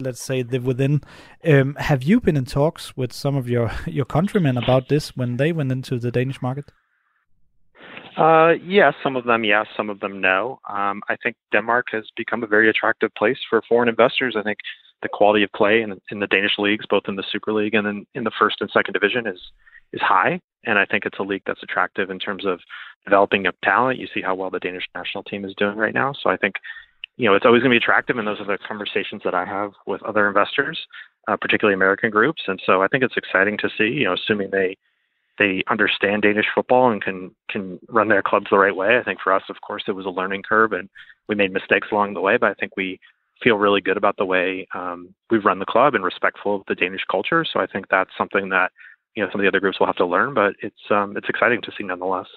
let's 0.00 0.22
say 0.22 0.42
the 0.42 0.58
within. 0.58 1.02
Um, 1.44 1.74
have 1.74 2.02
you 2.02 2.20
been 2.20 2.36
in 2.36 2.44
talks 2.44 2.96
with 2.96 3.12
some 3.12 3.36
of 3.36 3.48
your 3.48 3.70
your 3.86 4.06
countrymen 4.06 4.56
about 4.56 4.88
this 4.88 5.16
when 5.16 5.36
they 5.36 5.52
went 5.52 5.72
into 5.72 5.98
the 5.98 6.10
Danish 6.10 6.40
market? 6.40 6.72
Uh, 8.16 8.52
yes, 8.62 8.94
some 9.02 9.16
of 9.16 9.24
them 9.24 9.44
yes, 9.44 9.66
some 9.76 9.88
of 9.88 10.00
them 10.00 10.20
no. 10.20 10.58
Um, 10.68 11.02
I 11.08 11.16
think 11.22 11.36
Denmark 11.52 11.86
has 11.92 12.04
become 12.16 12.42
a 12.42 12.46
very 12.46 12.68
attractive 12.68 13.10
place 13.16 13.38
for 13.48 13.62
foreign 13.68 13.88
investors. 13.88 14.36
I 14.38 14.42
think 14.42 14.58
the 15.02 15.08
quality 15.08 15.42
of 15.42 15.52
play 15.52 15.82
in, 15.82 15.98
in 16.10 16.20
the 16.20 16.26
Danish 16.26 16.58
leagues, 16.58 16.84
both 16.88 17.04
in 17.08 17.16
the 17.16 17.24
Super 17.30 17.52
League 17.52 17.74
and 17.74 17.86
in, 17.86 18.06
in 18.14 18.24
the 18.24 18.30
first 18.38 18.56
and 18.60 18.70
second 18.70 18.92
division, 18.92 19.26
is 19.26 19.40
is 19.92 20.00
high, 20.00 20.40
and 20.64 20.78
I 20.78 20.86
think 20.86 21.04
it's 21.04 21.18
a 21.18 21.22
league 21.22 21.42
that's 21.46 21.62
attractive 21.62 22.10
in 22.10 22.18
terms 22.18 22.46
of 22.46 22.60
developing 23.04 23.46
up 23.46 23.54
talent. 23.64 23.98
You 23.98 24.08
see 24.14 24.22
how 24.22 24.34
well 24.34 24.50
the 24.50 24.60
Danish 24.60 24.84
national 24.94 25.24
team 25.24 25.44
is 25.44 25.54
doing 25.56 25.76
right 25.76 25.94
now, 25.94 26.12
so 26.22 26.28
I 26.28 26.36
think 26.36 26.56
you 27.16 27.28
know 27.28 27.34
it's 27.34 27.46
always 27.46 27.62
going 27.62 27.70
to 27.70 27.74
be 27.74 27.82
attractive, 27.82 28.18
and 28.18 28.26
those 28.26 28.40
are 28.40 28.46
the 28.46 28.58
conversations 28.66 29.22
that 29.24 29.34
I 29.34 29.46
have 29.46 29.72
with 29.86 30.02
other 30.02 30.28
investors, 30.28 30.78
uh, 31.28 31.36
particularly 31.40 31.74
American 31.74 32.10
groups, 32.10 32.42
and 32.46 32.60
so 32.64 32.82
I 32.82 32.88
think 32.88 33.04
it's 33.04 33.16
exciting 33.16 33.56
to 33.58 33.70
see. 33.76 33.84
You 33.84 34.04
know, 34.04 34.14
assuming 34.14 34.50
they 34.50 34.76
they 35.38 35.62
understand 35.70 36.22
Danish 36.22 36.46
football 36.54 36.90
and 36.90 37.02
can 37.02 37.34
can 37.50 37.78
run 37.88 38.08
their 38.08 38.22
clubs 38.22 38.46
the 38.50 38.58
right 38.58 38.74
way. 38.74 38.98
I 38.98 39.02
think 39.02 39.20
for 39.22 39.32
us, 39.32 39.42
of 39.48 39.60
course, 39.60 39.84
it 39.88 39.92
was 39.92 40.06
a 40.06 40.10
learning 40.10 40.42
curve, 40.48 40.72
and 40.72 40.88
we 41.28 41.34
made 41.34 41.52
mistakes 41.52 41.88
along 41.90 42.14
the 42.14 42.20
way. 42.20 42.36
But 42.36 42.50
I 42.50 42.54
think 42.54 42.76
we 42.76 43.00
feel 43.42 43.56
really 43.56 43.80
good 43.80 43.96
about 43.96 44.16
the 44.16 44.24
way 44.24 44.66
um, 44.74 45.14
we've 45.30 45.44
run 45.44 45.58
the 45.58 45.66
club 45.66 45.94
and 45.94 46.04
respectful 46.04 46.56
of 46.56 46.62
the 46.68 46.74
Danish 46.74 47.02
culture. 47.10 47.44
So 47.50 47.60
I 47.60 47.66
think 47.66 47.86
that's 47.90 48.10
something 48.16 48.50
that 48.50 48.72
you 49.14 49.22
know 49.22 49.30
some 49.30 49.40
of 49.40 49.44
the 49.44 49.48
other 49.48 49.60
groups 49.60 49.80
will 49.80 49.86
have 49.86 49.96
to 49.96 50.06
learn. 50.06 50.34
But 50.34 50.54
it's 50.60 50.90
um, 50.90 51.16
it's 51.16 51.28
exciting 51.28 51.62
to 51.62 51.72
see 51.76 51.84
nonetheless. 51.84 52.28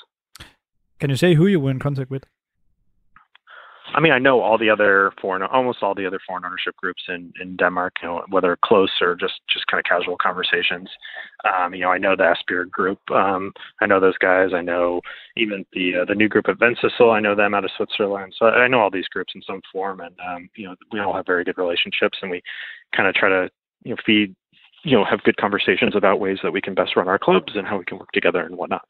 Can 1.00 1.10
you 1.10 1.18
say 1.18 1.36
who 1.36 1.48
you 1.48 1.60
were 1.60 1.72
in 1.72 1.80
contact 1.80 2.10
with? 2.10 2.25
I 3.94 4.00
mean, 4.00 4.12
I 4.12 4.20
know 4.20 4.42
all 4.42 4.58
the 4.58 4.70
other 4.70 5.12
foreign, 5.22 5.44
almost 5.44 5.84
all 5.84 5.94
the 5.94 6.08
other 6.08 6.20
foreign 6.25 6.44
ownership 6.44 6.75
groups 6.75 7.04
in, 7.08 7.32
in 7.39 7.56
Denmark, 7.56 7.98
you 8.01 8.08
know, 8.08 8.24
whether 8.30 8.58
close 8.63 8.92
or 9.00 9.15
just, 9.15 9.42
just 9.51 9.68
kind 9.68 9.80
of 9.80 9.86
casual 9.86 10.18
conversations. 10.20 10.89
Um, 11.46 11.74
you 11.74 11.82
know, 11.82 11.92
I 11.92 11.98
know 11.98 12.15
the 12.15 12.34
Esbjerg 12.34 12.72
group. 12.72 13.00
Um, 13.12 13.54
I 13.82 13.86
know 13.86 14.00
those 14.00 14.18
guys. 14.18 14.50
I 14.54 14.62
know 14.62 15.01
even 15.38 15.65
the 15.74 15.98
uh, 16.01 16.06
the 16.06 16.15
new 16.15 16.27
group 16.27 16.50
at 16.50 16.58
Vendsyssel. 16.58 17.13
I 17.13 17.20
know 17.20 17.36
them 17.36 17.54
out 17.54 17.65
of 17.65 17.72
Switzerland. 17.77 18.34
So 18.38 18.48
I 18.48 18.68
know 18.68 18.80
all 18.80 18.92
these 18.92 19.08
groups 19.08 19.34
in 19.36 19.42
some 19.44 19.62
form, 19.72 20.00
and 20.00 20.15
um, 20.27 20.50
you 20.56 20.68
know, 20.68 20.75
we 20.92 21.00
all 21.00 21.13
have 21.13 21.25
very 21.25 21.44
good 21.44 21.58
relationships, 21.58 22.18
and 22.22 22.32
we 22.32 22.42
kind 22.96 23.08
of 23.08 23.13
try 23.13 23.30
to 23.30 23.50
you 23.84 23.92
know 23.92 23.98
feed 24.06 24.36
you 24.86 24.96
know 24.96 25.04
have 25.04 25.24
good 25.24 25.38
conversations 25.38 25.96
about 25.96 26.20
ways 26.20 26.38
that 26.44 26.51
we 26.51 26.62
can 26.62 26.75
best 26.75 26.96
run 26.96 27.08
our 27.08 27.18
clubs 27.18 27.54
and 27.56 27.68
how 27.68 27.77
we 27.77 27.86
can 27.86 27.98
work 27.98 28.12
together 28.12 28.42
and 28.42 28.56
whatnot. 28.56 28.86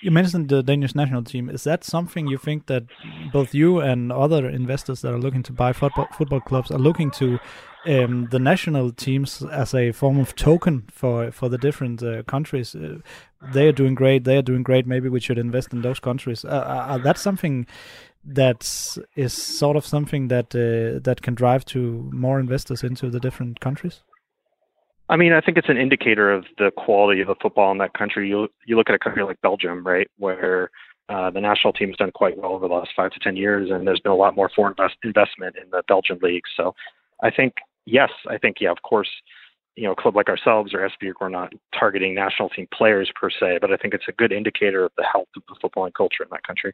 You 0.00 0.10
mentioned 0.10 0.48
the 0.48 0.62
Danish 0.62 0.94
national 0.94 1.22
team. 1.22 1.50
Is 1.50 1.64
that 1.64 1.84
something 1.84 2.26
you 2.26 2.38
think 2.38 2.66
that 2.66 2.84
both 3.32 3.54
you 3.54 3.78
and 3.80 4.10
other 4.10 4.48
investors 4.48 5.02
that 5.02 5.12
are 5.12 5.18
looking 5.18 5.42
to 5.44 5.52
buy 5.52 5.72
football 5.72 6.08
football 6.12 6.40
clubs 6.40 6.70
are 6.70 6.78
looking 6.78 7.10
to 7.12 7.38
um, 7.84 8.28
the 8.30 8.38
national 8.38 8.92
teams 8.92 9.42
as 9.52 9.74
a 9.74 9.92
form 9.92 10.18
of 10.18 10.34
token 10.34 10.84
for 10.90 11.30
for 11.30 11.50
the 11.50 11.58
different 11.58 12.02
uh, 12.02 12.22
countries? 12.22 12.74
Uh, 12.74 12.98
they 13.52 13.68
are 13.68 13.72
doing 13.72 13.94
great. 13.94 14.24
They 14.24 14.38
are 14.38 14.48
doing 14.50 14.62
great. 14.62 14.86
Maybe 14.86 15.08
we 15.10 15.20
should 15.20 15.38
invest 15.38 15.72
in 15.74 15.82
those 15.82 16.00
countries. 16.00 16.44
Uh, 16.44 16.48
uh, 16.48 16.98
that's 16.98 17.20
something 17.20 17.66
that 18.24 18.96
is 19.14 19.32
sort 19.32 19.76
of 19.76 19.84
something 19.84 20.28
that 20.28 20.54
uh, 20.54 21.00
that 21.04 21.20
can 21.20 21.34
drive 21.34 21.64
to 21.66 22.10
more 22.12 22.40
investors 22.40 22.82
into 22.82 23.10
the 23.10 23.20
different 23.20 23.60
countries. 23.60 24.00
I 25.12 25.16
mean, 25.16 25.34
I 25.34 25.42
think 25.42 25.58
it's 25.58 25.68
an 25.68 25.76
indicator 25.76 26.32
of 26.32 26.46
the 26.56 26.70
quality 26.74 27.20
of 27.20 27.26
the 27.26 27.34
football 27.42 27.70
in 27.70 27.76
that 27.78 27.92
country. 27.92 28.30
You 28.30 28.48
you 28.64 28.78
look 28.78 28.88
at 28.88 28.94
a 28.94 28.98
country 28.98 29.22
like 29.22 29.38
Belgium, 29.42 29.86
right, 29.86 30.08
where 30.16 30.70
uh, 31.10 31.30
the 31.30 31.40
national 31.40 31.74
team 31.74 31.88
has 31.88 31.98
done 31.98 32.10
quite 32.14 32.38
well 32.38 32.52
over 32.52 32.66
the 32.66 32.72
last 32.72 32.92
five 32.96 33.10
to 33.10 33.20
ten 33.20 33.36
years, 33.36 33.68
and 33.70 33.86
there's 33.86 34.00
been 34.00 34.10
a 34.10 34.16
lot 34.16 34.34
more 34.34 34.50
foreign 34.56 34.72
invest- 34.78 34.96
investment 35.04 35.56
in 35.62 35.68
the 35.68 35.82
Belgian 35.86 36.18
league. 36.22 36.44
So, 36.56 36.74
I 37.22 37.30
think 37.30 37.52
yes, 37.84 38.08
I 38.30 38.38
think 38.38 38.56
yeah, 38.58 38.70
of 38.70 38.80
course, 38.80 39.10
you 39.76 39.84
know, 39.84 39.92
a 39.92 39.96
club 39.96 40.16
like 40.16 40.30
ourselves 40.30 40.72
or 40.72 40.78
Esbjerg, 40.78 41.12
we're 41.20 41.28
not 41.28 41.52
targeting 41.78 42.14
national 42.14 42.48
team 42.48 42.66
players 42.72 43.12
per 43.14 43.28
se, 43.28 43.58
but 43.60 43.70
I 43.70 43.76
think 43.76 43.92
it's 43.92 44.08
a 44.08 44.12
good 44.12 44.32
indicator 44.32 44.86
of 44.86 44.92
the 44.96 45.04
health 45.04 45.28
of 45.36 45.42
the 45.46 45.56
footballing 45.62 45.92
culture 45.92 46.22
in 46.22 46.30
that 46.30 46.46
country. 46.46 46.72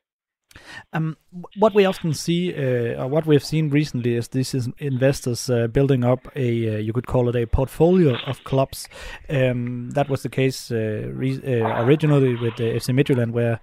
Um, 0.93 1.17
what 1.57 1.75
we 1.75 1.85
often 1.85 2.15
see, 2.15 2.55
uh, 2.55 3.03
or 3.03 3.09
what 3.09 3.27
we 3.27 3.35
have 3.35 3.45
seen 3.45 3.71
recently, 3.71 4.15
is 4.15 4.29
this 4.29 4.55
is 4.55 4.69
investors 4.79 5.51
uh, 5.51 5.67
building 5.67 6.05
up 6.05 6.29
a, 6.35 6.77
uh, 6.77 6.79
you 6.79 6.93
could 6.93 7.07
call 7.07 7.29
it 7.29 7.37
a 7.37 7.47
portfolio 7.47 8.17
of 8.27 8.43
clubs. 8.45 8.89
Um, 9.29 9.91
that 9.91 10.09
was 10.09 10.23
the 10.23 10.29
case 10.29 10.71
uh, 10.71 11.09
uh, 11.09 11.85
originally 11.85 12.35
with 12.37 12.57
the 12.57 12.65
FC 12.65 12.95
Midtjylland, 12.95 13.33
where 13.33 13.61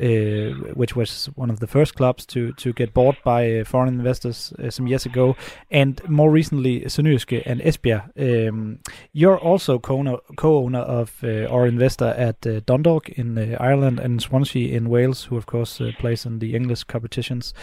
uh, 0.00 0.72
which 0.74 0.96
was 0.96 1.26
one 1.34 1.50
of 1.50 1.60
the 1.60 1.66
first 1.66 1.94
clubs 1.94 2.26
to 2.26 2.52
to 2.52 2.72
get 2.72 2.94
bought 2.94 3.16
by 3.24 3.60
uh, 3.60 3.64
foreign 3.64 3.94
investors 3.94 4.52
uh, 4.58 4.70
some 4.70 4.86
years 4.86 5.06
ago, 5.06 5.36
and 5.70 6.00
more 6.08 6.30
recently 6.30 6.80
Sønderjyske 6.80 7.42
and 7.46 7.60
Esbjerg. 7.60 8.02
Um, 8.18 8.78
you're 9.12 9.38
also 9.38 9.78
co-owner, 9.78 10.18
co-owner 10.36 10.80
of 10.80 11.24
or 11.50 11.66
investor 11.66 12.14
at 12.16 12.40
Dundalk 12.66 13.08
in 13.10 13.56
Ireland 13.60 14.00
and 14.00 14.22
Swansea 14.22 14.76
in 14.76 14.88
Wales, 14.88 15.24
who 15.24 15.36
of 15.36 15.46
course 15.46 15.80
plays 15.98 16.26
in 16.26 16.38
the 16.38 16.54
English 16.54 16.84
competitions. 16.84 17.54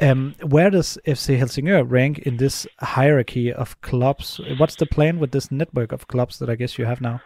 Um, 0.00 0.34
where 0.42 0.70
does 0.70 0.98
FC 1.06 1.38
Helsingør 1.38 1.84
rank 1.90 2.18
in 2.20 2.36
this 2.36 2.66
hierarchy 2.80 3.52
of 3.52 3.80
clubs? 3.82 4.40
What's 4.58 4.76
the 4.76 4.86
plan 4.86 5.18
with 5.18 5.32
this 5.32 5.50
network 5.50 5.92
of 5.92 6.08
clubs 6.08 6.38
that 6.38 6.50
I 6.50 6.56
guess 6.56 6.78
you 6.78 6.86
have 6.86 7.00
now? 7.00 7.20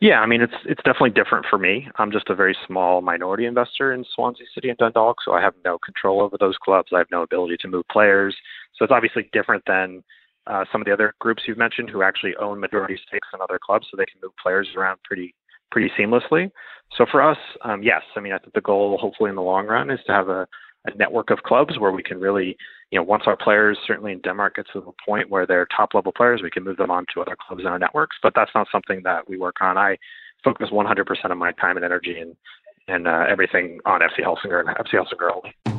Yeah, 0.00 0.20
I 0.20 0.26
mean 0.26 0.42
it's 0.42 0.54
it's 0.66 0.82
definitely 0.84 1.10
different 1.10 1.46
for 1.48 1.58
me. 1.58 1.88
I'm 1.96 2.12
just 2.12 2.28
a 2.28 2.34
very 2.34 2.56
small 2.66 3.00
minority 3.00 3.46
investor 3.46 3.92
in 3.92 4.04
Swansea 4.14 4.46
City 4.54 4.68
and 4.68 4.78
Dundalk, 4.78 5.16
so 5.24 5.32
I 5.32 5.40
have 5.40 5.54
no 5.64 5.78
control 5.78 6.20
over 6.20 6.36
those 6.38 6.56
clubs. 6.62 6.90
I 6.94 6.98
have 6.98 7.10
no 7.10 7.22
ability 7.22 7.56
to 7.60 7.68
move 7.68 7.84
players. 7.90 8.36
So 8.74 8.84
it's 8.84 8.92
obviously 8.92 9.28
different 9.32 9.62
than 9.66 10.04
uh, 10.46 10.64
some 10.70 10.80
of 10.80 10.86
the 10.86 10.92
other 10.92 11.14
groups 11.18 11.44
you've 11.46 11.58
mentioned 11.58 11.88
who 11.90 12.02
actually 12.02 12.36
own 12.36 12.60
majority 12.60 12.98
stakes 13.08 13.28
in 13.32 13.40
other 13.40 13.58
clubs, 13.64 13.86
so 13.90 13.96
they 13.96 14.04
can 14.06 14.20
move 14.22 14.32
players 14.42 14.68
around 14.76 14.98
pretty 15.04 15.34
pretty 15.70 15.90
seamlessly. 15.98 16.50
So 16.96 17.06
for 17.10 17.22
us, 17.22 17.38
um, 17.64 17.82
yes, 17.82 18.02
I 18.16 18.20
mean 18.20 18.32
I 18.32 18.38
think 18.38 18.52
the 18.52 18.60
goal, 18.60 18.98
hopefully 19.00 19.30
in 19.30 19.36
the 19.36 19.42
long 19.42 19.66
run, 19.66 19.90
is 19.90 20.00
to 20.06 20.12
have 20.12 20.28
a 20.28 20.46
a 20.86 20.96
network 20.96 21.30
of 21.30 21.42
clubs 21.42 21.78
where 21.78 21.92
we 21.92 22.02
can 22.02 22.20
really, 22.20 22.56
you 22.90 22.98
know, 22.98 23.02
once 23.02 23.24
our 23.26 23.36
players, 23.36 23.78
certainly 23.86 24.12
in 24.12 24.20
Denmark, 24.20 24.56
get 24.56 24.66
to 24.72 24.80
the 24.80 24.92
point 25.04 25.30
where 25.30 25.46
they're 25.46 25.66
top 25.76 25.94
level 25.94 26.12
players, 26.12 26.42
we 26.42 26.50
can 26.50 26.64
move 26.64 26.76
them 26.76 26.90
on 26.90 27.06
to 27.14 27.20
other 27.20 27.36
clubs 27.36 27.62
in 27.62 27.68
our 27.68 27.78
networks. 27.78 28.16
But 28.22 28.32
that's 28.34 28.52
not 28.54 28.68
something 28.70 29.02
that 29.04 29.28
we 29.28 29.38
work 29.38 29.56
on. 29.60 29.76
I 29.76 29.96
focus 30.44 30.68
100% 30.70 31.30
of 31.30 31.38
my 31.38 31.52
time 31.52 31.76
and 31.76 31.84
energy 31.84 32.18
and 32.18 32.36
and 32.88 33.08
uh, 33.08 33.24
everything 33.28 33.80
on 33.84 34.00
FC 34.00 34.22
Helsingør 34.22 34.60
and 34.60 34.68
FC 34.68 34.94
Helsingør 34.94 35.34
only. 35.34 35.75